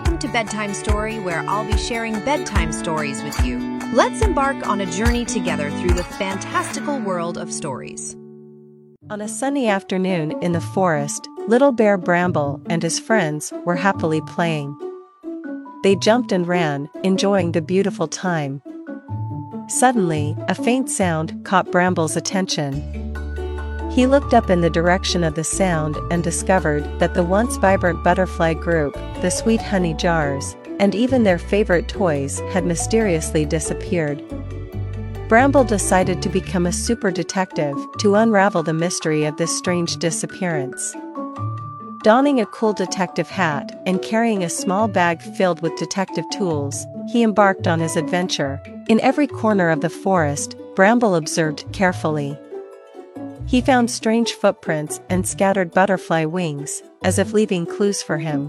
[0.00, 3.58] welcome to Bedtime Story, where I'll be sharing bedtime stories with you.
[3.92, 8.16] Let's embark on a journey together through the fantastical world of stories.
[9.10, 14.22] On a sunny afternoon in the forest, Little Bear Bramble and his friends were happily
[14.22, 14.74] playing.
[15.82, 18.62] They jumped and ran, enjoying the beautiful time.
[19.68, 23.09] Suddenly, a faint sound caught Bramble's attention.
[23.90, 28.04] He looked up in the direction of the sound and discovered that the once vibrant
[28.04, 34.22] butterfly group, the sweet honey jars, and even their favorite toys had mysteriously disappeared.
[35.28, 40.94] Bramble decided to become a super detective to unravel the mystery of this strange disappearance.
[42.02, 47.22] Donning a cool detective hat and carrying a small bag filled with detective tools, he
[47.22, 48.62] embarked on his adventure.
[48.88, 52.38] In every corner of the forest, Bramble observed carefully.
[53.50, 58.48] He found strange footprints and scattered butterfly wings, as if leaving clues for him.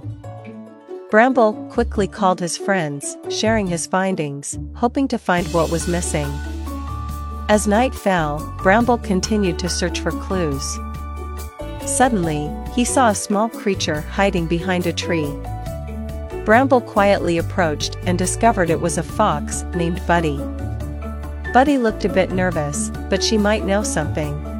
[1.09, 6.27] Bramble quickly called his friends, sharing his findings, hoping to find what was missing.
[7.49, 10.77] As night fell, Bramble continued to search for clues.
[11.83, 15.33] Suddenly, he saw a small creature hiding behind a tree.
[16.45, 20.37] Bramble quietly approached and discovered it was a fox named Buddy.
[21.53, 24.50] Buddy looked a bit nervous, but she might know something.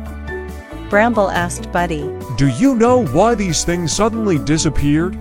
[0.91, 2.03] Bramble asked Buddy.
[2.35, 5.17] Do you know why these things suddenly disappeared?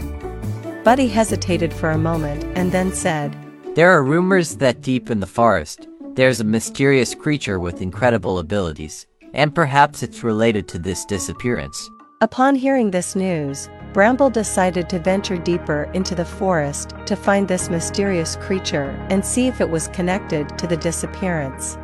[0.82, 3.36] Buddy hesitated for a moment and then said,
[3.77, 9.06] There are rumors that deep in the forest, there's a mysterious creature with incredible abilities,
[9.32, 11.88] and perhaps it's related to this disappearance.
[12.20, 17.70] Upon hearing this news, Bramble decided to venture deeper into the forest to find this
[17.70, 21.78] mysterious creature and see if it was connected to the disappearance.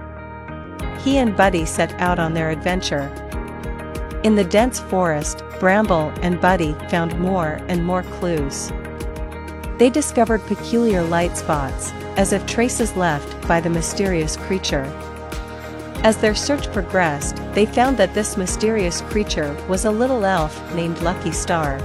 [1.05, 3.13] He and Buddy set out on their adventure,
[4.27, 8.73] in the dense forest, Bramble and Buddy found more and more clues.
[9.79, 14.83] They discovered peculiar light spots, as if traces left by the mysterious creature.
[16.03, 21.01] As their search progressed, they found that this mysterious creature was a little elf named
[21.03, 21.79] Lucky Star.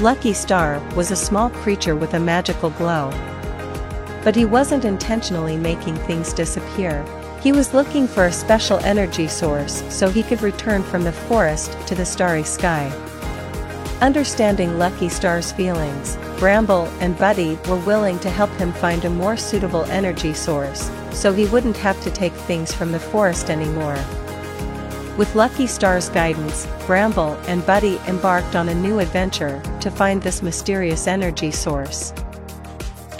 [0.00, 3.10] Lucky Star was a small creature with a magical glow.
[4.22, 7.02] But he wasn't intentionally making things disappear,
[7.42, 11.76] he was looking for a special energy source so he could return from the forest
[11.88, 12.88] to the starry sky.
[14.00, 19.36] Understanding Lucky Star's feelings, Bramble and Buddy were willing to help him find a more
[19.36, 23.98] suitable energy source, so he wouldn't have to take things from the forest anymore.
[25.18, 30.42] With Lucky Star's guidance, Bramble and Buddy embarked on a new adventure to find this
[30.42, 32.12] mysterious energy source.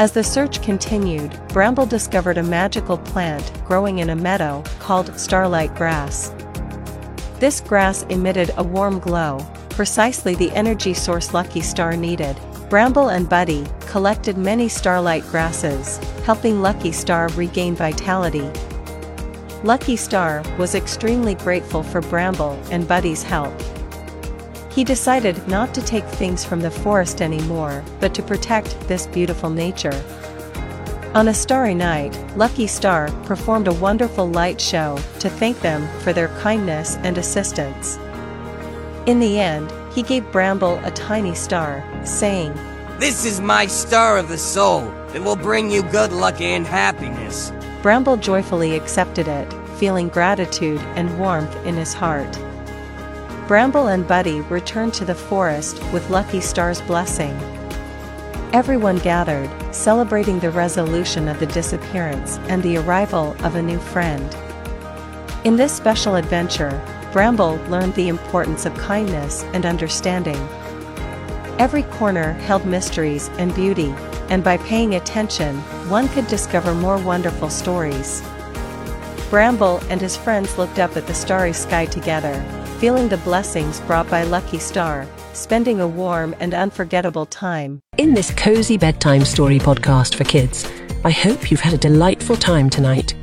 [0.02, 5.76] As the search continued, Bramble discovered a magical plant growing in a meadow called starlight
[5.76, 6.34] grass.
[7.38, 9.38] This grass emitted a warm glow,
[9.70, 12.36] precisely the energy source Lucky Star needed.
[12.68, 18.50] Bramble and Buddy collected many starlight grasses, helping Lucky Star regain vitality.
[19.62, 23.54] Lucky Star was extremely grateful for Bramble and Buddy's help.
[24.74, 29.50] He decided not to take things from the forest anymore, but to protect this beautiful
[29.50, 30.02] nature.
[31.14, 36.14] On a starry night, Lucky Star performed a wonderful light show to thank them for
[36.14, 37.98] their kindness and assistance.
[39.04, 42.54] In the end, he gave Bramble a tiny star, saying,
[42.98, 47.52] This is my star of the soul It will bring you good luck and happiness.
[47.82, 52.38] Bramble joyfully accepted it, feeling gratitude and warmth in his heart.
[53.48, 57.36] Bramble and Buddy returned to the forest with Lucky Star's blessing.
[58.52, 64.36] Everyone gathered, celebrating the resolution of the disappearance and the arrival of a new friend.
[65.42, 66.80] In this special adventure,
[67.12, 70.40] Bramble learned the importance of kindness and understanding.
[71.58, 73.92] Every corner held mysteries and beauty,
[74.28, 75.56] and by paying attention,
[75.88, 78.22] one could discover more wonderful stories.
[79.30, 82.34] Bramble and his friends looked up at the starry sky together,
[82.82, 87.80] feeling the blessings brought by Lucky Star, spending a warm and unforgettable time.
[87.96, 90.68] In this cozy bedtime story podcast for kids,
[91.04, 93.14] I hope you've had a delightful time tonight.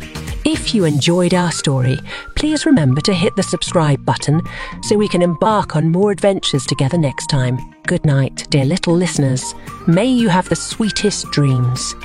[0.45, 2.00] If you enjoyed our story,
[2.38, 4.42] please remember to hit the subscribe button
[4.81, 7.57] so we can embark on more adventures together next time.
[7.86, 9.54] Good night, dear little listeners.
[9.88, 11.95] May you have the sweetest dreams.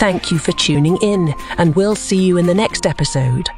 [0.00, 3.48] Thank you for tuning in, and we'll see you in the next episode.